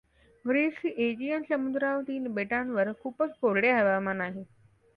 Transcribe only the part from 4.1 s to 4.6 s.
आहे.